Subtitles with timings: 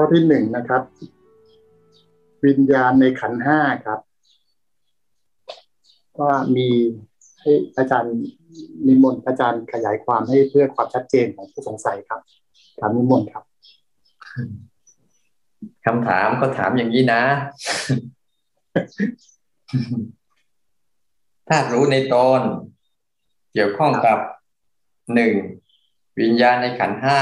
[0.00, 0.82] ข้อที่หนึ่งนะครับ
[2.46, 4.00] วิญญาณในขันห้าครับ
[6.20, 6.68] ว่ามี
[7.40, 8.16] ให้อาจารย์
[8.86, 12.20] นิมนต์อาจารย์ขยายความให้เพื่อความชัดเจนของผู้สงสัยครับ
[12.80, 13.44] ถามนิมนต์ครับ
[15.86, 17.22] คำถามก็ถามอย่างนี้นะ
[21.48, 22.40] ถ้ารู้ในตน
[23.52, 24.18] เกี่ยวข้องกับ
[25.14, 25.32] หนึ่ง
[26.20, 27.20] วิญญาณในขันห้า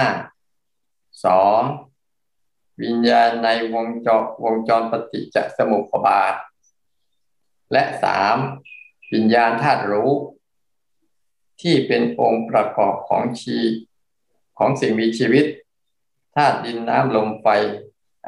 [1.26, 1.62] สอง
[2.82, 6.34] วิญญาณในวงจรวงจรปฏิจจสมุปบาท
[7.72, 8.36] และสาม
[9.12, 10.12] วิญญาณธาตุรู้
[11.60, 13.58] ที่เป็นองค์ประกอบของชี
[14.58, 15.46] ของสิ่งมีชีวิต
[16.36, 17.46] ธาตุดินน้ำลมไฟ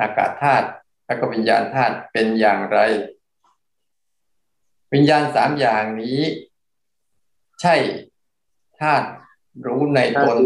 [0.01, 0.69] อากาศธาตุ
[1.07, 2.79] และก็วิญญาณธาตุเป็นอย่างไร
[4.93, 6.21] วิญญาณสามอย่างนี้
[7.61, 7.75] ใช่
[8.81, 9.09] ธาตุ
[9.67, 10.39] รู้ในตน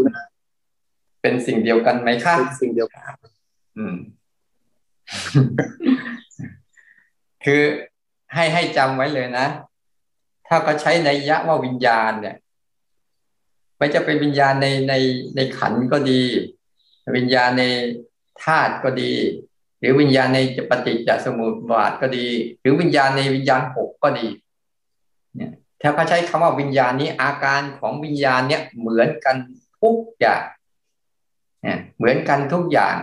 [1.21, 3.01] เป็นสิ่งเดียวกันไหมคะสิ่งเดียวกัน
[3.77, 3.95] อืม
[7.43, 7.61] คือ
[8.33, 9.47] ให้ให้จำไว้เลยนะ
[10.47, 12.35] ถ้าก็ใช้ในยะว่าวิญญาณเนี่ย
[13.77, 14.93] ไม่จะเป็นวิญญาณในใน
[15.35, 16.21] ในขันก็ดี
[17.15, 17.63] วิญญาณใน
[18.43, 19.13] ธาตุก็ดี
[19.79, 22.27] หรือวิญญาณในปฏิจจสมุปบาทก็ดี
[22.61, 24.27] หรือวิญญาณในวิญญาณหกก็ดี
[25.35, 29.35] เนี่ยถ้าเขาใช้คำว่าวิญญาณนี้อาการของวิญญาณเนี่ยเหมือนกัน
[29.81, 30.43] ทุกอย่าง
[31.61, 32.95] เนี่ยเหมือนกันทุกอย่าง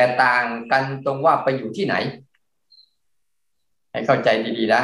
[0.00, 1.94] แต่ต่างกันตรงว่าไปอยู่ที่ไหน
[3.92, 4.82] ให้เข้าใจดีๆนะ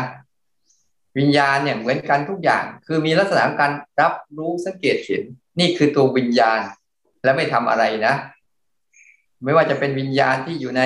[1.18, 5.22] วิญญาณเนี่ยเหมือนกันทุกอย่าง คือมีลักษณะการรับรู้สังเกตเห็น
[5.60, 6.60] นี่คือตัววิญญาณ
[7.24, 8.14] และไม่ทำอะไรนะ
[9.44, 10.82] ไม่ว่าจะเป็นวิญญาณที่อยู่ใน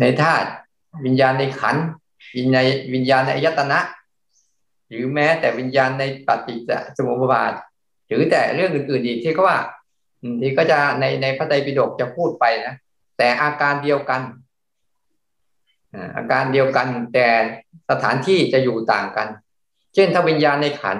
[0.00, 0.48] ในธาตุ
[1.04, 1.76] วิญญาณในขัน
[2.36, 2.64] วิญญาณ
[2.94, 3.78] วิญญาณในอายตนะ
[4.88, 7.52] หรือแม้แต่วิญญาณในปฏิจจสมุปบาท
[8.08, 9.58] หรือแต่เรื่องอื่นๆอีกที่เขาว่า
[10.40, 12.74] ที่ก็จะในในพระไตรปิฎกจะพูดไปนะ
[13.18, 14.22] แต่อาการเดียวกัน
[16.16, 17.28] อาการเดียวกันแต่
[17.90, 19.28] สถานที่จะอยู่ต่างกัน
[19.94, 20.98] เช่นถ้าวิญญาณในขัน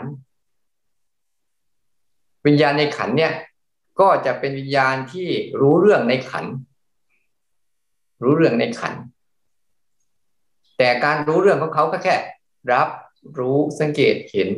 [2.47, 3.33] วิญญาณในขันเนี่ย
[4.01, 5.29] ก็จะเป็นวิญญาณที่
[5.61, 6.45] รู้เรื่องในขัน
[8.23, 8.95] รู้เรื่องในขัน
[10.79, 12.15] แต่การรู้เรื่องของเขาก็แค่
[12.73, 12.89] รับ
[13.39, 14.49] รู้สังเกตเห็น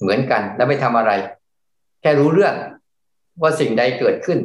[0.00, 1.12] เหมือนกัน แล้วไม่ทำอะไร
[2.00, 2.54] แค่รู้เรื่อง
[3.42, 4.38] ว่าสิ่งใดเกิดขึ้น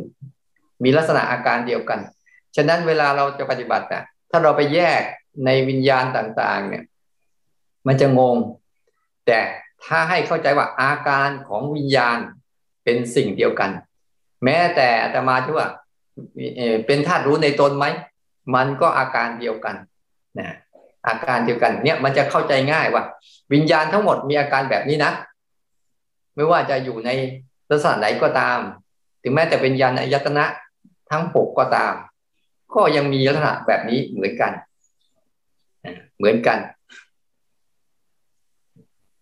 [0.83, 1.99] มีลักษณะอาการเดียวกัน
[2.55, 5.01] ฉะนั้นเวลาเราจะปฏิบัตินะถ้าเราไปแยก
[5.45, 6.83] ในวิญญาณต่าง ๆ เนี่ย
[7.87, 8.37] มันจะงง
[9.25, 9.39] แต่
[9.85, 12.17] ถ้าให้เข้าใจว่าอาการของวิญญาณ
[12.83, 13.71] เป็นสิ่งเดียวกัน
[14.43, 15.67] แม้แต่อาตมาที่ว่า
[16.85, 17.85] เป็นธาตุรู้ในตนไหม
[18.55, 19.75] มันก็อาการเดียวกัน
[20.39, 20.49] นะ
[21.07, 23.03] อาการเดียวกันเนี่ยมันจะเข้าใจง่ายว่า
[23.53, 25.11] วิญญาณทั้งหมดมีอาการแบบนี้นะ
[26.35, 27.09] ไม่ว่าจะอยู่ใน
[27.69, 28.59] ลักษณะไหนก็ตาม
[29.21, 30.45] ถึงแม้แต่เป็นญาณอายตนะ
[31.11, 31.93] ทั้งหกก็ตาม
[32.75, 34.51] ก็ยังมีลักษณะแบบนี้เหมือนกัน
[36.17, 36.59] เหมือนกัน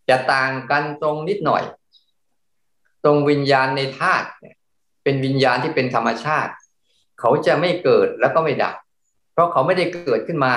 [0.10, 1.64] จะต่างกันตรงนิดหน่อย
[3.06, 4.28] ตรงวิญญาณในธาตุ
[5.04, 6.52] เป็นวิญญาณที่เป็นธรรมชาติ
[7.20, 8.76] เขาจะไม่เกิดแล้วก็ไม่ดับ
[9.34, 10.54] เพราะเขาไม่ได้เกิดขึ้นมา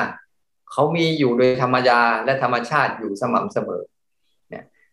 [0.72, 3.82] เขามีอยู่โดยธรรมดาและธรรมชาติอยู่สม่ำเสมอ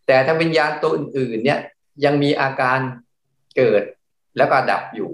[0.07, 1.59] แต่ถ้าวิญญาณตัวอื่นๆเนี่ย
[2.05, 2.79] ยังมีอาการ
[3.57, 3.83] เกิด
[4.39, 5.09] แล้วก็ดับอยู่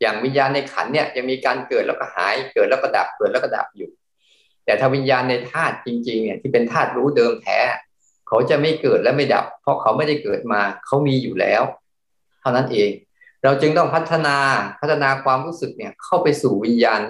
[0.00, 3.90] อย่างวิญญาณในขันเนี่ยยังมีการเกิดแล้วก็หายเกิดแล้วก็ดับเกิดแล้วก็ดับอยู่
[4.64, 7.58] แต่ถ้าวิญญาณในธาตุจริงๆเนี่ยที่เป็นธาตุรู้เดิมแท้
[8.28, 11.62] เขาจะไม่เกิดและไม่ดับ เพราะเขาไม่ได้เกิดมาเขามีอยู่แล้ว
[12.40, 12.90] เท่านั้นเอง
[13.42, 14.36] เราจึงต้องพัฒนา
[14.80, 17.00] พัฒนาความรู้สึกเนี่ยเข้าไปสู่วิญญาณ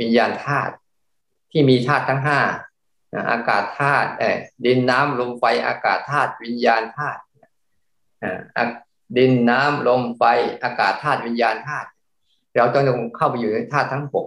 [0.00, 0.72] วิญญาณธาตุ
[1.50, 2.40] ที่มีธาตุทั้งห้า
[3.30, 4.08] อากาศธาตุ
[4.64, 7.20] ดินน้ำลมไฟอากาศธาตุวิญญาณธาตุ
[9.16, 10.22] ดินน้ำลมไฟ
[10.62, 11.88] อากาศธาตุวิญญาณธาตุ
[12.56, 12.84] เราต้อง
[13.16, 14.26] เข้าไปอยู่ในธาตุทั้งหก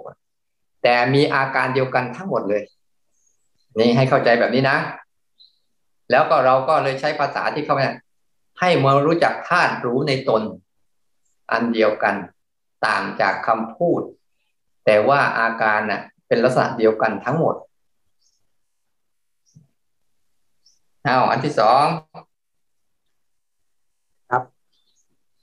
[0.83, 2.63] แต่มีอาการเดียวกันทั้งหมดเลย
[3.79, 4.77] นี่ให้เข้าใจแบบนี้นะ
[6.11, 7.75] แล้วก็เราก็เลยใช้ภาษาที่เขา
[8.59, 10.41] ให้มารู้จักธาตุรู้ในตน
[11.51, 12.15] อันเดียวกัน
[12.85, 14.01] ต่างจากคำพูด
[14.85, 17.55] แต่ว่าอาการน่ะ เป็นลักษณะเดียวกันทั้งหมด
[21.03, 21.85] เอาอันที่สอง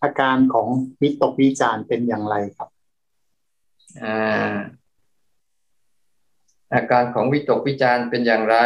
[0.06, 0.69] อาการของ
[1.03, 2.69] วิตกวิจารเป็นอย่างไรครับ
[4.03, 4.56] อ่า
[6.75, 8.56] อาการของวิตกวิจารเป็นอย่างไร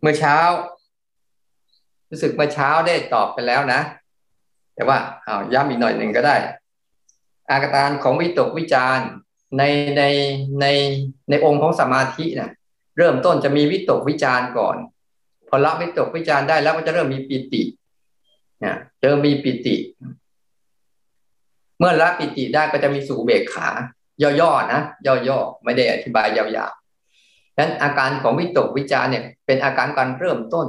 [0.00, 0.38] เมื่อเช้า
[2.10, 3.80] รู้สึกเมื่อเช้าได้ตอบไปแล้วนะ
[4.74, 6.36] แต่ว่าเอาย้ำอีกหน่อยหนึ่งก็ได้
[7.50, 8.98] อาการของวิตกวิจาร
[9.58, 9.62] ใน
[9.98, 10.02] ใน
[10.60, 10.66] ใน
[11.30, 12.50] ในองค์ของสมาธินะ
[12.98, 14.76] เริ่มต้นจะมีวิตกวิจารก่อน
[15.48, 17.62] พอละวิตกวิจารได้แล้วก็จะเริ่มมีปิติ
[18.64, 19.76] นะเจอมีปิติ
[21.78, 23.68] เมื่อละปิติได้ก็จะมีสู่เบกขา
[24.40, 30.66] ย่อๆนะย่อๆไม่ได้อธิบายยาวๆนั้นอาการของวิตกวิจารเนี่ย เป็นอาการการเริ่มต้น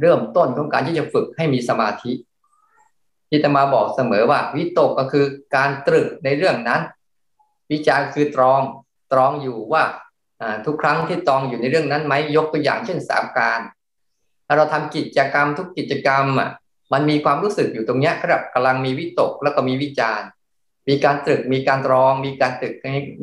[0.00, 2.12] เริ่มต้นของการที่จะฝึกให้มีสมาธิ
[3.28, 5.24] ที่จะมาบอกเสมอว่า วิตกก็คือ
[5.56, 6.80] การตรึกในเรื่องนั้น
[7.72, 8.60] วิจารคือตรอง
[9.12, 9.82] ตรองอยู่ว่า
[10.66, 13.60] ทุกครั้งที่ตรองอยู่ในเรื่องนั้นไหมยกตัวอย่างเช่นสามการ
[14.46, 16.50] ถ้าเราทำกิจกรรมทุกกิจกรรมอะ
[16.92, 20.22] มันมีความรู้สึกอยู่ตรงเนี้ยครับกำลังมีวิตกแล้วก็มีวิจาร
[20.88, 22.74] มีการตรึกมีการตรอง มีการตรึก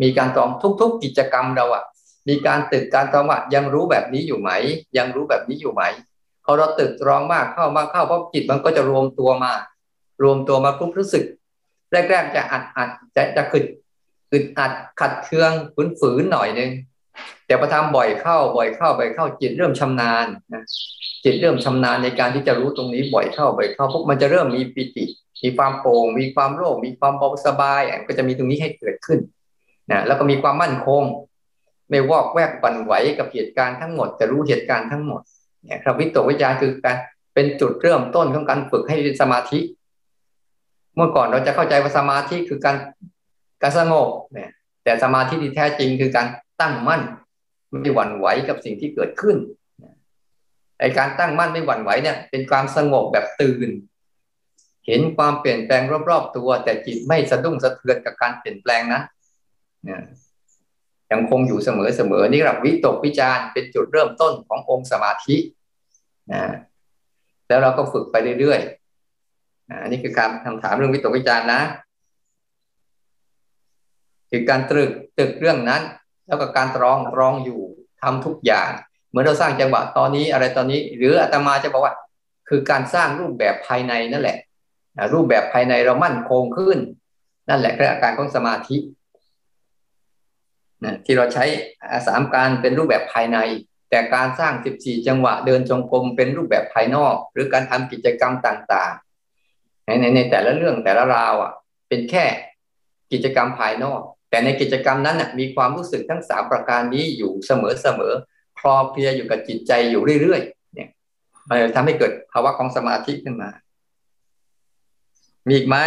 [0.02, 0.50] มีการตรอง
[0.82, 1.84] ทุก ๆ กิจกรรมเราอะ
[2.30, 4.52] มีการตึกการตรองว่ายังรู้แบบนี้อยู่ไหม
[4.98, 5.84] ยังรู้แบบนี้อยู่ไหม
[6.46, 9.54] พอเราตึกตรองมากเข้ามากเข้าเพราะจิตมันก็จะรวมตัวมา
[10.24, 11.24] รวมตัวมาปุ๊บรู้สึก
[11.92, 13.64] แรก ๆ จะอัดอัดจะจะขึ้น
[14.32, 16.70] อึดอัดขัดเคืองฝืนฝืนหน่อยนึง
[17.46, 20.64] แต่พอทำบ่อยเข้าบ่อยเข้าบ่อยเข้าจิตเริ่มชำนาญนะ
[21.24, 25.06] จิตเริ่มชำนาญในการที่จะรู้ตรงนี้บ่อยเข้าบ่อยเข้าพวกมันจะเริ่มมีปิติ
[25.44, 29.20] มีความโปร่ง มีความโล่งมีความเบาสบายก็จะมีตรงนี้ให้เกิดขึ้น
[29.92, 31.04] นะแล้วก็มีความมั่นคง
[31.90, 35.22] ไม่วอกแวกปั่นไหวกับเหตุการณ์ทั้งหมดจะรู้เหตุการณ์ทั้งหมด
[35.66, 36.98] เนี่ยครับวิตกวิจารคือการ
[37.34, 39.60] เป็นจุดเริ่มต้นของการฝึกให้สมาธิ
[40.96, 42.76] เมื่อก่อนเราจะเข้าใจว่าสมาธิคือการ
[43.62, 44.50] การสงบเนี่ย
[44.84, 46.28] แต่สมาธิที่แท้จริงคือการ
[46.62, 47.02] ตั้งมั่น
[47.82, 49.38] ไม่หวั่นไหวกับสิ่งที่เกิดขึ้น
[50.80, 53.70] ไอการตั้งมั่นไม่หวั่นไหวเนี่ย เป็นความสงบแบบตื่น
[54.88, 59.04] เห็นความเปลี่ยนแปลงรอบๆตัว แต่จิตไม่สะดุ้งสะเทือนกับการเปลี่ยนแปลงนั้น
[61.12, 65.38] ยังคงอยู่เสมอๆนี่รับวิตกวิจารเป็นจุดเริ่มต้นขององค์สมาธิ
[66.34, 66.44] นะ
[67.48, 71.62] แล้วเราก็ฝึกไปเรื่อยๆอันนี้คือการคำถามเรื่องวิตกวิจารนะ
[74.32, 75.82] คือการตรึกตึกเรื่องนั้น
[76.30, 77.62] แล้วก็การตรองตรองอยู่
[78.02, 78.70] ทำทุกอย่าง
[79.10, 81.94] เหมือนเราสร้างจังหวะตอนนี้อะไรตอนนี้ หรืออาตมาจะบอกว่า
[82.50, 84.38] คือการสร้างรูปแบบภายในนั่นแหละ
[85.14, 86.78] รูปแบบภายในเรามั่นคงขึ้น
[87.50, 88.78] นั่นแหละคืออาการของสมาธิ
[90.84, 91.46] นะที่เราใช้
[92.08, 93.38] สามการเป็นรูปแบบภายใน
[93.90, 101.52] แต่การสร้างสิบสี่จังหวะเดินจงกรมเป็นรูปแบบภายนอก หรือการทำกิจกรรมต่างๆในในแต่ละเรื่องแต่ละราวอะ
[101.88, 102.26] เป็นแค่
[103.12, 108.14] กิจกรรมภายนอก แต่ในกิจกรรมนั้นนะมีความรู้สึกทั้งสามประการนี้อยู่เสมอเสมอ
[108.60, 110.90] คลอเพลียอยู่กับจิตใจอยู่เรื่อยๆเนี่ย
[111.50, 113.50] มันทำให้เกิดภาวะของสมาธิขึ้นมา
[115.48, 115.78] มีอีกไหม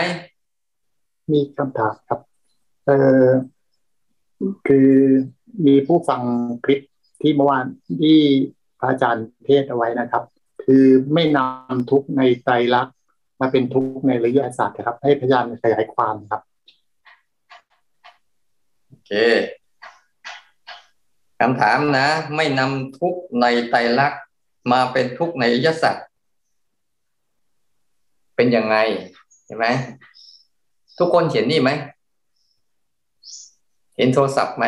[1.32, 2.20] มีคำถามครับ
[2.86, 2.90] เอ
[3.24, 3.26] อ
[4.66, 4.90] คือ
[5.66, 6.22] มีผู้ฟัง
[6.64, 6.80] คลิป
[7.22, 7.66] ที่เมื่อวาน
[8.02, 8.18] ที่
[8.78, 10.24] พระอาจารย์เทศเอาไว้นะครับ
[10.64, 10.84] คือ
[11.14, 12.88] ไม่นำทุกในใจรัก
[13.40, 16.42] มาเป็นทุกในระยะศาสตร์ครับ ให้พยานขยายความครับ
[19.14, 19.18] เค
[21.40, 22.06] คำถามนะ
[22.36, 24.22] ไม่นำทุกในไตรลักษณ์
[24.72, 26.06] มาเป็นทุกในยศัตร์
[28.36, 28.76] เป็นยังไง
[29.44, 29.66] เห็นไหม
[30.98, 31.70] ทุกคนเห็นนี่ไหม
[33.96, 34.64] เห็นโทรศัพท์ไหม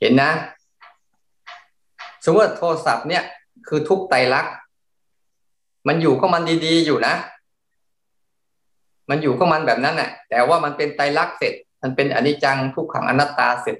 [0.00, 0.30] เห็นนะ
[2.24, 3.24] สมมติโทรศัพท์เนี่ย
[3.68, 4.52] คือทุกไตรลักษณ์
[5.88, 7.14] มันอยู่ก็มันดีๆอยู่นะ
[9.10, 11.54] มันอยู่ก็มันแบบนั้นแหละแต่ว่ามันเป็นไตรลักษณ์เสร็จ
[11.86, 13.76] มันเป็นอนิจจังทุกขังอนัตตาเสร็จ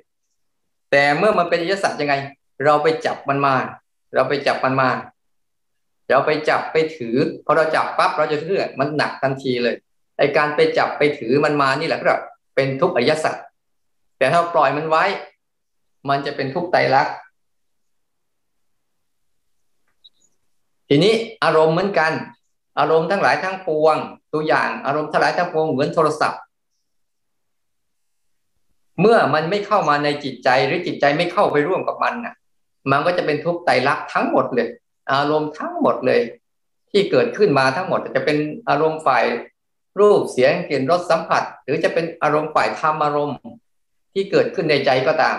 [0.90, 2.14] แต่เมื่อมันเป็นอริยสัจยังไง
[2.64, 3.54] เราไปจับมันมา
[4.14, 4.88] เราไปจับมันมา
[6.08, 9.74] เราไปจับไปถือพอเราจับปั๊บเราจะถือมันหนักทันทีเลย
[10.18, 12.14] ไอการไปจับไปถือมันมานี่แหละก็
[12.54, 13.34] เป็นทุกอริยสัจ
[14.18, 15.04] แต่ถ้าปล่อยมันไว้
[16.08, 17.14] มันจะเป็นทุกไตรลักษณ์
[20.88, 22.12] ทีนี้อารมณ์เหมือนกัน
[22.78, 23.96] อารมณ์ทั้งหลายทั้งปวง
[24.32, 26.40] ตัวอย่างอารมณ์ทั้งหลายทั้งปวงเหมือนโทรศัพท์
[29.00, 32.34] เมื่อมันไม่เข้ามาในจิตใจหรือจิตใจไม่เข้าไปร่วมกับมันน่ะ
[32.90, 34.68] มันก็จะเป็นทุกข์ไตรลักษณ์ทั้งหมดเลย
[35.12, 36.20] อารมณ์ทั้งหมดเลย
[36.90, 38.36] ที่เกิดขึ้นมาทั้งหมดจะเป็น
[38.68, 39.24] อารมณ์ฝ่าย
[40.00, 43.36] รูปเสียงกลิ่นรสสัมผัส หรือจะเป็นอารมณ์ฝ่ายธรรมอารมณ์
[44.12, 45.36] ที่เกิดขึ้นในใจก็ตาม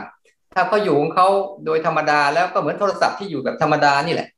[0.53, 1.27] ถ้าเขาอยู่ของเขา
[1.65, 4.29] โดยธรรมดาแล้วก็เหมือนโทรศัพท์ที่อยู่แบบธรรมดานี่แหละ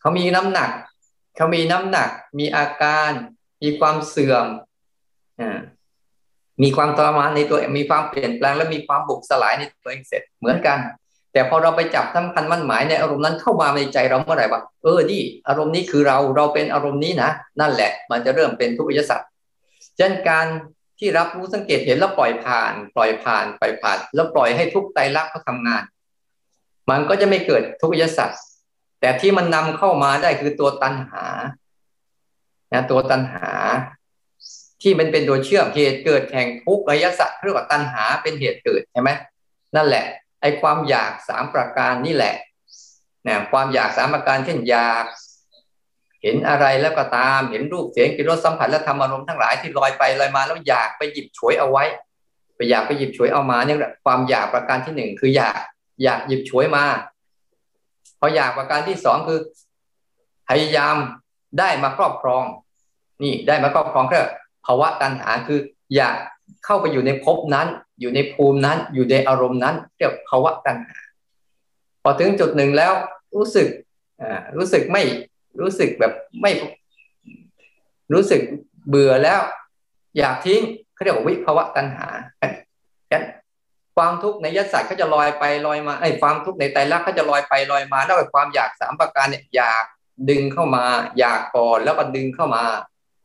[0.00, 0.70] เขามีน้ำหนัก
[1.36, 3.10] เขามีน้ำหนัก มีอาการ
[3.62, 4.46] มีความเสื่อม
[5.40, 5.58] อ่า
[6.62, 10.78] มีความทรมานในตัวมีความเปลี่ยนแปลงและมีความบุกสลายในตัวเองเสร็จเหมือนกัน
[11.32, 19.28] แต่พอเราไปจับสำคัญมั่นหมายในอารมณ์นั้นเข้ามาในใจเราเมื่อไหร่ว่าเออนี่อารมณ์นี้คือเราเราเป็นอารมณ์นี้นะนั่นแหละ มันจะเริ่มเป็นทุกข์ยศัตร์
[19.96, 20.46] เช่นการ
[20.98, 25.82] ที่รับรู้สังเกตเห็นแล้วปล่อยผ่าน ปล่อยผ่านปล่อยผ่าน แล้วปล่อยให้ทุกไตรลักษณ์เขาทำงาน
[26.90, 28.40] มันก็จะไม่เกิดทุกข์ยศัตร์
[29.00, 31.24] แต่ที่มันนำเข้ามาได้คือตัวตัณหา
[32.72, 33.48] นะตัวตัณหา
[34.82, 39.10] ที่มันเป็นตัวเชื่อมเหตุเกิดแห่งทุกข์ระยสัตว์เรียกว่าตัณหาเป็นเหตุเกิดใช่ไหม
[39.76, 40.04] นั่นแหละ
[40.40, 42.34] ไอ้ความอยากสามประการนี่แหละ
[43.26, 45.04] นะความอยากสามประการเช่นอยาก
[46.22, 51.84] เห็เห็นอะไรแล้วก็ตามเห็นรูปเสียงกลิ่นรสสัมผัสและธรรมอารมณ์ทั้งหลายที่ลอยไปลอยมาแล้วอยากไปหยิบฉวยเอาไว้
[52.56, 55.60] ไปอยากไปหยิบฉวยเอามาเนี่ยความอยากประการที่หนึ่งคืออยาก
[56.02, 56.84] อยากหยิบฉวยมา
[58.20, 59.40] พออยากประการที่สองคือ
[60.48, 60.96] พยายาม
[61.58, 62.44] ได้มาครอบครอง
[63.22, 64.20] นี่ได้มาครอบครองก็
[64.66, 65.60] ภาวะตัณหาคือ
[65.96, 66.16] อยาก
[66.64, 67.66] เข้าไปอยู่ในภพนั้น
[68.00, 70.98] อยู่ในภูมินั้น อยู่ในอารมณ์นั้น เรียกภาวะตัณหา
[72.02, 72.92] พอถึงจุดหนึ่งแล้ว
[73.36, 73.68] รู้สึก
[74.56, 75.02] รู้สึกไม่
[75.60, 76.50] รู้สึกแบบไม่
[78.12, 78.40] รู้สึก
[78.88, 79.40] เบื่อแล้ว
[80.18, 80.60] อยากทิ้ง
[80.94, 82.08] เขาเรียกว่าวิภาวะตัณหา
[83.96, 89.84] ความทุกข์ในยศัตร์เขาจะลอยไปลอยมาไอ้ความทุกข์ในไตรลักษณ์เขาจะลอยไปลอยมาแล้วความอยากสามประการเนี่ยอยาก
[90.30, 90.84] ดึงเข้ามา
[91.18, 92.64] อยากก่อนแล้วก็ดึงเข้ามา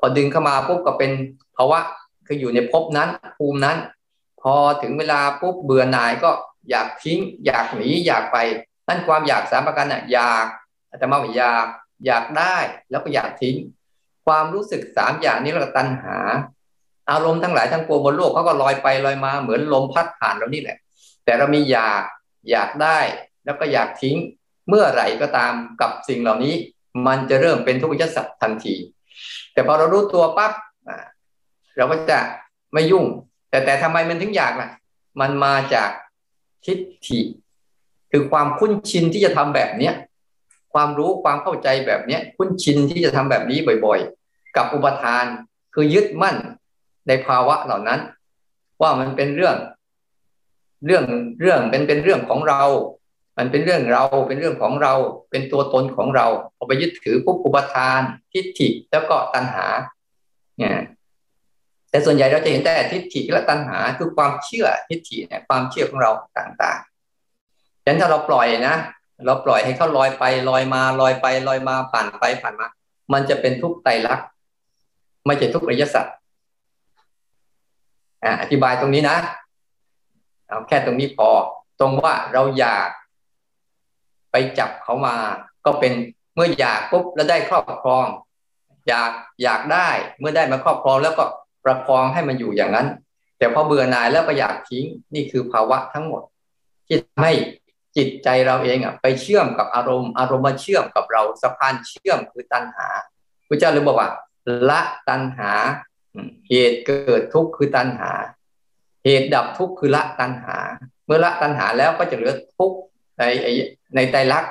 [0.02, 1.12] พอดึงเข้ามาปุ๊บก็เป็น
[1.56, 1.80] ภาวะ
[2.28, 3.78] คืออยู่ในภพนั้น ภูมินั้น
[4.42, 6.32] พอถึงเวลาปุ๊บเบื่อหน่ายก็
[6.70, 8.38] อยากทิ้ง อยากหนีอยากไป
[8.88, 10.46] นั่นความอยากสามประการน่ะอยาก
[11.00, 11.66] แต่มาอยาก
[12.06, 12.58] อยากได้
[12.90, 13.56] แล้วก็อยากทิ้ง
[14.26, 16.18] ความรู้สึกสามอย่างนี้เราตัณหา
[17.12, 20.78] อารมณ์ทั้งหลายทั้งปวงบนโลกเขาก็ลอยไปลอยมาเหมือนลมพัดผ่านเรานี่แหละ
[21.26, 22.04] แต่เรามีอยาก
[22.52, 23.00] อยากได้
[23.46, 24.18] แล้วก็อยากทิ้ง
[24.70, 26.54] เมื่อไหร่ก็ตามกับสิ่งเหล่านี้
[27.08, 28.76] มันจะเริ่มเป็นทุกข์ยศัตว์ทันที
[29.54, 30.52] แต่พอเรารู้ตัวปั๊บ
[31.78, 32.20] เราก็จะ
[32.74, 33.06] ไม่ยุ่ง
[33.50, 34.70] แต่แต่ทำไมมันถึงอยากล่ะ
[35.20, 35.90] มันมาจาก
[36.66, 37.20] ทิฏฐิ
[38.12, 39.94] คือความคุ้นชินที่จะทำแบบเนี้ย
[40.74, 45.26] ความรู้ความเข้าใจแบบเนี้ยคุ้นชินที่จะทำแบบนี้บ่อยๆ กับอุปทาน
[45.74, 46.36] คือยึดมั่น
[47.08, 48.00] ในภาวะเหล่านั้น
[48.82, 49.56] ว่ามันเป็นเรื่อง
[50.86, 51.04] เรื่อง
[51.42, 52.62] เรื่องเป็นเป็นเรื่องของเรา
[53.38, 54.94] มันเป็นเรื่องเราเป็นเรื่องของเรา
[55.32, 58.00] เป็นตัวตนของเราพอาไปยึดถือปุ๊บอุปทาน
[58.34, 59.66] ทิฏฐิแล้วก็ตัณหา
[60.58, 60.80] เนี่ย
[61.90, 68.76] แต่ส่วนใหญ่เราจะเห็นแต่ทิฏฐิและตัณหาคือความเชื่อทิฏฐิเนี่ยความเชื่อของเราต่างๆฉะนั้นถ้าเราปล่อยนะ
[69.26, 72.68] เราปล่อยให้เขาลอยไปลอยมาลอยไปลอยมาผ่านไปผ่านมา
[73.14, 74.28] มันจะเป็นทุกไตรลักษณ์
[75.26, 76.06] ไม่ใช่ทุกอริยสัจ
[78.42, 79.18] อธิบายตรงนี้นะ
[80.48, 81.30] เอาแค่ตรงนี้พอ
[81.80, 82.90] ตรงว่าเราอยาก
[84.32, 85.16] ไปจับเขามา
[85.66, 85.94] ก็เป็น
[86.36, 88.06] เมื่ออยากปุ๊บแล้วได้ครอบครอง
[88.88, 89.12] อยาก
[89.44, 91.24] อยากได้เมื่อได้มาครอบครองแล้วก็
[91.66, 92.88] ประคองให้มันอยู่อย่างนั้น
[93.38, 96.22] แต่พอเบื่อหน่ายแล้วก็อยากทิ้งนี่คือภาวะทั้งหมด
[96.88, 97.34] ที่ทำให้
[97.98, 102.88] จิตใจเราเองอะไปเชื่อมกับอารมณ์ อารมณ์มาเชื่อมกับเราสะพานเชื่อมคือตัณหา
[103.48, 104.10] พระเจ้าเลยบอกว่า
[104.70, 105.52] ละตัณหา
[106.50, 108.12] เหตุเกิดทุกข์คือตัณหา
[109.06, 110.58] เหตุดับทุกข์คือละตัณหา
[111.06, 112.78] เมื่อละตัณหาแล้วก็จะเหลือทุกข์
[113.22, 113.26] ใน
[113.96, 114.46] ในใจรัก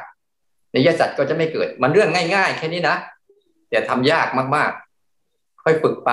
[0.73, 2.97] ในยสัตว์ก็จะไม่เกิด มันเรื่องง่าย ๆ แค่นี้นะ
[3.71, 6.11] แต่ทำยากมากๆ ค่อยฝึกไป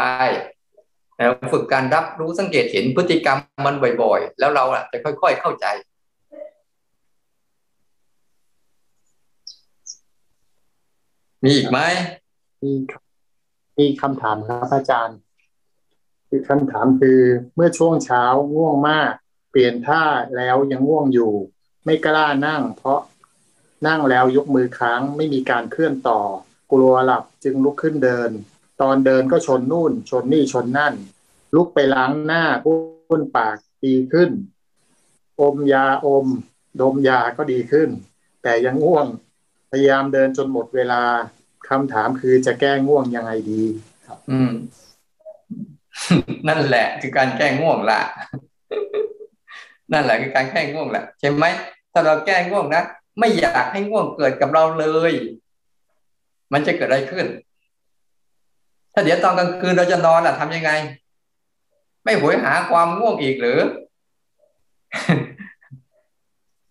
[1.18, 5.66] แล้วฝึกการรับรู้สังเกตเห็นพฤติกรรมมันบ่อยๆ แล้วเราจะค่อย ๆเข้าใจ
[11.44, 11.80] มีอีกไหม
[12.64, 12.72] มี
[13.78, 15.18] มีคำถามครับอาจารย์
[16.30, 17.20] คือคำถามคือ
[17.56, 18.24] เมื่อช่วงเช้า
[18.56, 19.12] ง่วงมาก
[19.52, 20.04] เปลี่ยนท่า
[20.38, 21.34] แล้วยังง่วงอยู่
[21.88, 23.02] ไม่กล้านั่ง เพราะ
[23.88, 26.22] นั่งแล้วยกมือค้างไม่มีการเคลื่อนต่อ
[26.72, 28.30] กลัวหลับจึงลุกขึ้นเดิน
[28.82, 30.94] ตอนเดินก็ชนนู่น ชนนี่ชนนั่น
[31.56, 34.32] ลุกไปล้างหน้าพ้นปากดีขึ้น
[35.42, 36.26] อมยาอม
[36.82, 37.90] ดมยาก็ดีขึ้น
[38.44, 39.08] แต่ยังง่วง
[39.72, 41.02] พยายามเดินจนหมดเวลา
[41.70, 43.64] คำถามคือจะแก้ง่วงยังไงดี
[44.08, 44.52] ครับ อืม
[46.48, 48.00] นั่นแหละคือการแก้ง่วงละ
[49.94, 51.46] นั่นแหละคือการแก้ง่วงแหละใช่ไหม
[51.98, 52.84] ถ้าเราแก้ง่วงนะ
[53.20, 55.12] ไม่อยากให้ง่วงเกิดกับเราเลย
[56.54, 57.26] มันจะเกิดอะไรขึ้น
[58.94, 60.72] ถ้าเดี๋ยวตอนกลางคืนเราจะนอนล่ะทำยังไง
[62.04, 63.60] ไม่หวยหาความง่วงอีกหรือ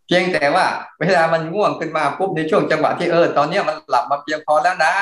[0.07, 0.67] เพียงแต่ว่า
[1.01, 4.95] เวลามันง่วงขึ้นมาปุ๊บในช่วงจังหวะที่เออตอนนี้มันหลับมาเพียงพอแล้วนะ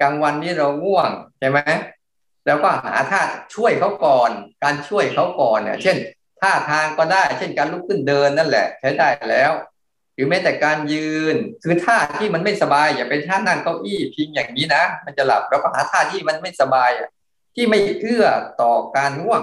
[0.00, 1.58] กลางวันนี้เราง่วงใช่ไหม
[2.46, 3.22] แล้วก็หาท่า
[3.54, 4.30] ช่วยเขาก่อน
[4.62, 5.96] การช่วยเขาก่อนเนี่ย เช่น
[6.42, 9.52] ท่าทางก็ได้ เช่นการลุกขึ้นเดินนั่นแหละ ใช้ได้แล้ว
[10.14, 17.08] หรือแม้แต่การยืน คือท่าที่มันไม่สบาย อย่าเป็นท่านั่งเก้าอี้พิงอย่างนี้นะ มันจะหลับแล้วก็หาท่าที่มันไม่สบายอะ
[17.54, 18.26] ที่ไม่เอื้อ
[18.62, 19.42] ต่อการง่วง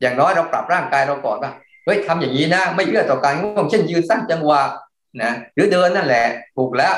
[0.00, 1.52] อย่างน้อยเราปรับร่างกายเราก่อนว่า
[1.84, 4.62] เฮ้ยทำอย่างนี้นะ ไม่เอื้อต่อการง่วง เช่นยืนสร้างจังหวะ
[5.22, 6.94] นะหรือเดินนั่นแหละถูกแล้ว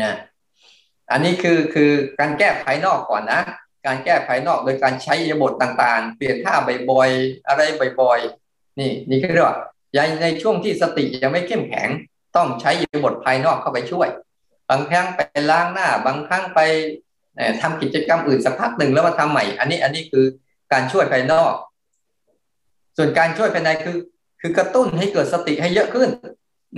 [0.00, 0.12] นะ
[1.10, 3.40] อันนี้คือคือการแก้ภายนอกก่อนนะ
[3.86, 6.54] การแก้ภายนอกโดยการใช้ยบทต่างๆ เปลี่ยนท่า
[6.90, 7.62] บ่อยๆอะไร
[8.00, 9.58] บ่อยๆนี่นี่คือเรียกว่า
[10.22, 11.88] ในช่วงที่สติยังไม่เข้มแข็ง
[12.36, 14.08] ต้องใช้ยบทภายนอกเข้าไปช่วย
[14.70, 16.60] บางครั้งไปล้างหน้า บางครั้งไป
[17.60, 20.24] ทำกิจกรรมอื่นสักพักหนึ่งแล้วมาทำใหม่ อันนี้อันนี้คือ
[20.72, 21.52] การช่วยภายนอก
[22.96, 23.96] ส่วนการช่วยภายในคือ
[24.40, 26.08] คือกระตุ้นให้เกิดสติให้เยอะขึ้น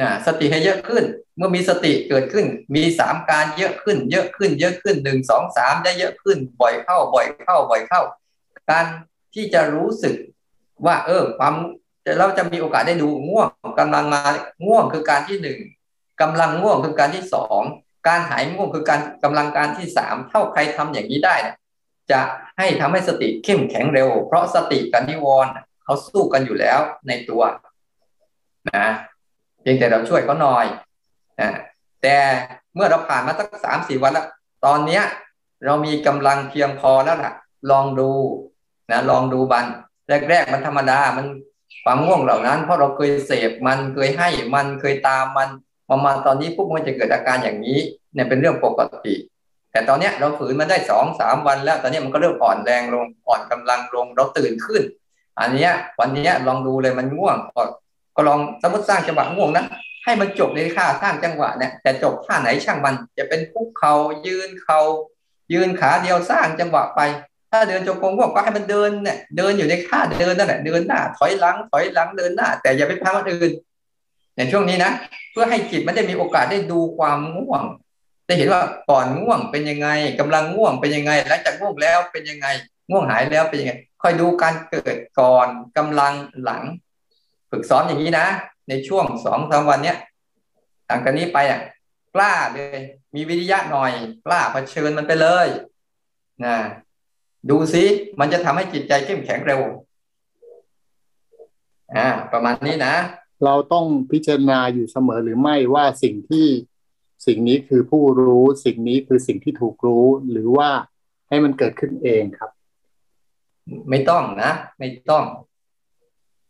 [0.01, 1.05] นะสติให้เยอะขึ้น
[1.37, 8.03] เมื่อมีสติเกิดขึ้น มีสามการเยอะขึ้น เยอะขึ้น เยอะขึ้นหนึ่งสองสามได้เยอะขึ้น บ่อยเข้า บ่อยเข้า บ่อยเข้า
[8.71, 8.85] การ
[9.35, 10.15] ที่จะรู้สึก
[10.87, 11.55] ว่า เออ ความ
[12.19, 13.49] เราจะมีโอกาสได้ดูง่วง
[13.79, 14.21] กำลังมา
[14.67, 15.59] ง่วงคือการที่หนึ่ง
[16.21, 17.61] กำลังง่วงคือการที่สอง
[18.09, 21.57] การหายง่วงคือการกำลังการที่สามเท่าใครทำอย่างนี้ได้นี่ย
[22.11, 22.21] จะ
[22.59, 25.53] ให้ทำให้สติเข้มแข็งเร็ว เพราะสติกับนิวรณ์
[25.85, 27.43] เขาสู้กันอยู่แล้วในตัว
[28.77, 28.89] นะ
[29.69, 30.67] พียงแต่เราช่วยเขาหน่อย
[31.41, 31.51] นะ
[32.03, 32.17] แต่
[32.75, 34.27] เมื่อเราผ่านมาสักสามสี่วันแล้ว
[34.65, 35.03] ตอนเนี้ย
[35.65, 37.33] เรามีกำลังเพียงพอแล้วล่ะ
[37.71, 38.11] ลองดู
[38.91, 39.67] นะลองดูบัน
[40.31, 41.27] แรก ๆ มันธรรมดามัน
[41.85, 45.49] ความง่วงเหล่านั้น เพราะเราเคยเสพมันเคยให้มันเคยตามมัน
[45.91, 47.79] ประมาตอนนี้ปุ๊บมันจะเกิดอาการอย่างนี้
[48.15, 49.15] เนี่ยเป็นเรื่องปกติ
[49.73, 54.83] แต่ตอนนี้เราฝืนมาได้สองสามวันแล้ว ตอนนี้มันก็เริ่มอ่อนแรงลงอ่อนกำลังลงเราตื่นขึ้น
[55.41, 55.69] อันนี้
[56.01, 57.37] วันนี้ลองดูเลยมันง่วง
[58.17, 59.65] ก็ลองสมมติสร้างจังหวะง่วงนะ
[60.05, 63.95] ให้มันจบในค่าสร้างจังหวะเนี่ยแต่จบท่าไหนช่างมัน จะเป็นคุกเขา
[64.27, 64.81] ยืนเขา
[65.53, 67.01] ยืนขาเดียวสร้างจังหวะไป
[67.51, 73.53] ถ้าเดินจงกรมง่วงก็ให้มันเดินเนี่ยเดินอยู่ในค่าเดินนั่นแหละเดินหน้า ถอยหลังถอยหลังเดินหน้า แต่อย่าไปทำอันอื่น
[74.37, 74.93] ในช่วงนี้นะ
[75.33, 77.63] เพื่อให้จิตมันได้มีโอกาสได้ดูความง่วง
[78.27, 79.89] ได้เห็นว่าก่อนง่วงเป็นยังไง
[80.21, 82.47] กำลังง่วงเป็นยังไงหลังจากง่วงแล้วเป็นยังไง
[82.91, 86.63] ง่วงหายแล้วเป็นยังไงคอยดูการเกิดก่อนกำลังหลัง
[87.51, 88.27] ฝึกซ้อมอย่างนี้นะ
[88.69, 89.99] ในช่วงสองสามวันเนี้ย
[90.87, 91.61] หลังจากนี้ไปอะ
[92.15, 92.81] กล้าเลย
[93.15, 93.93] มีวิริยะหน่อย
[94.27, 95.49] กล้าเผชิญมันไปเลย
[96.45, 96.57] นะ
[97.51, 97.85] ดูซิ
[98.21, 99.61] มันจะทำให้จิตใจเข้มแข็งเร็ว
[101.97, 102.95] อ่าประมาณนี้นะ
[103.45, 106.47] เราต้องพิจารณาอยู่เสมอหรือไม่ว่าสิ่งที่
[107.27, 110.69] สิ่งนี้คือผู้รู้สิ่งนี้คือสิ่งที่ถูกรู้หรือว่า
[111.29, 112.51] ให้มันเกิดขึ้นเองครับ
[113.91, 115.25] ไม่ต้องนะ ไม่ต้อง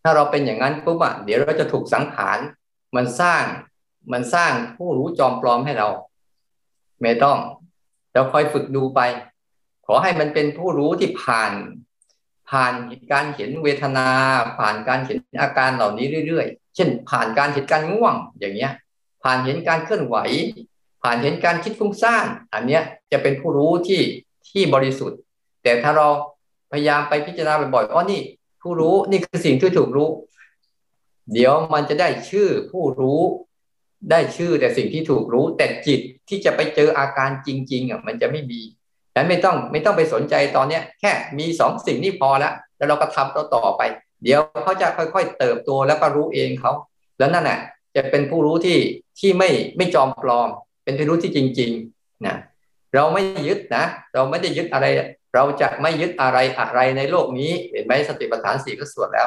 [0.08, 2.38] ถ้าเราเป็นอย่างนั้นปุ๊บอะเดี๋ยวเราจะถูกสังขาร
[2.96, 3.44] มันสร้าง
[4.12, 5.88] มันสร้างผู้รู้จอมปลอมให้เรา
[7.02, 7.38] ไม่ต้อง
[8.12, 9.00] เราคอยฝึกดูไป
[9.86, 11.52] ขอให้มันเป็นผู้รู้ที่ผ่าน
[12.50, 12.72] ผ่าน
[13.12, 14.08] การเห็นเวทนา
[14.58, 18.72] ผ่านการเห็นอาการเหล่านี้เรื่อยๆ เช่น ผ่านการเห็นการง่วงอย่างเงี้ย
[19.22, 20.16] ผ่านเห็นการเคลื่อนไหว
[21.02, 24.00] ผ่านเห็นการคิดฟุ้งซ่าน อันเนี้ยจะเป็นผู้รู้ที่
[24.48, 25.18] ที่บริสุทธิ์
[25.62, 26.08] แต่ถ้าเรา
[26.72, 28.20] พยายามไปพิจารณาบ่อยๆอ๋อนี่
[28.66, 30.08] ผู้รู้นี่คือสิ่งที่ถูกรู้
[31.32, 33.20] เดี๋ยวมันจะได้ชื่อผู้รู้
[34.10, 38.60] ได้ชื่อแต่สิ่งที่ถูกรู้ แต่จิตที่จะไปเจออาการจริง ๆอะมันจะไม่มี
[39.12, 43.82] ฉะนั้นไม่ต้องไม่ต้องไปสนใจตอนเนี้ย แค่มีสองสิ่งนี้พอล้วแล้วเราก็ทำต่อต่อไป
[44.22, 46.72] เดี๋ยวเขาจะค่อย ๆ เติบโตแล้วก็รู้เองเขา
[47.18, 47.58] แล้วนั่นแหละ
[47.96, 48.78] จะเป็นผู้รู้ที่
[49.20, 50.48] ที่ไม่ไม่จอมปลอม
[50.84, 52.36] เป็นผู้รู้ที่จริง ๆนะ
[52.94, 54.86] เราไม่ยึดนะ เราไม่ได้ยึดอะไร
[55.36, 59.26] เราจะไม่ยึดอะไรอะไรในโลกนี้เห็นไหมสติปัฏฐานสี่ก็สวดแล้ว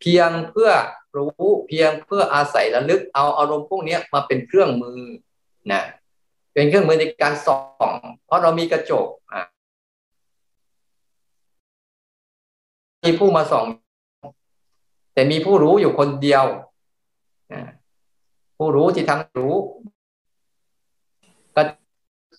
[0.00, 0.70] เพียงเพื่อ
[1.16, 5.00] รู้เพียงเพื่ออาศัยระลึกเอาอารมณ์พวกนี้มาเป็นเครื่องมือ
[5.72, 5.82] นะ
[6.54, 7.58] เป็นเครื่องมือในการส่อ
[7.92, 7.94] ง
[8.26, 9.08] เพราะเรามีกระจก
[13.04, 13.64] มีผู้มาส่อง
[15.14, 16.44] แต่มีผู้รู้อยู่คนเดียว
[18.58, 19.54] ผู้รู้ที่ทำรู้
[21.56, 21.62] ก็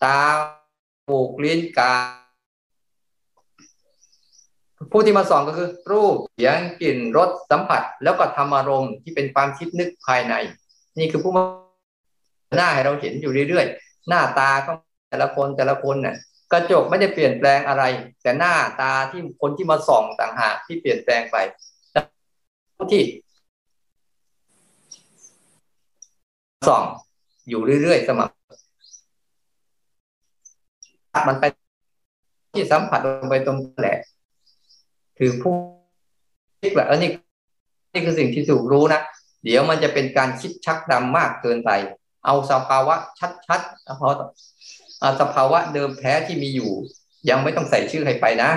[0.03, 0.19] ตา
[1.07, 1.93] หูกลิ้นกา
[4.91, 10.33] ผู้ที่มาส่องก็คือ รูปเสียงกลิ่นรสสัมผัส แล้วก็ทำอารมณ์ที่เป็นความคิดนึกภายใน
[10.99, 11.43] นี่คือผู้มา
[12.57, 14.77] หน้าให้เราเห็นอยู่เรื่อยๆ หน้าตาของ
[15.09, 16.15] แต่ละคนแต่ละคนเนี่ย
[16.51, 17.83] กระจกไม่ได้เปลี่ยนแปลงอะไร
[18.21, 21.37] แต่หน้าตาที่คนที่มาส่องต่างหากที่เปลี่ยนแปลงไป
[22.93, 23.03] ที่
[26.69, 26.83] ส่อง
[27.49, 31.43] อยู่เรื่อยๆสม่ำมันไป
[32.53, 33.97] ที่สัมผัสลงไปตรงแหละ
[35.17, 35.53] คือผู้
[36.61, 37.11] คิดแบบอันนี้
[37.93, 39.01] นี่คือสิ่งที่ถูกรู้นะ
[39.43, 41.71] เดี๋ยวมันจะเป็นการคิดชักดำมากเกินไป
[42.25, 42.95] เอาสภาวะ
[43.47, 44.13] ชัดๆเพาะ
[45.21, 46.71] สภาวะเดิมแท้ที่มีอยู่
[47.29, 48.49] ยังไม่ต้องใส่ชื่อให้ไปนะ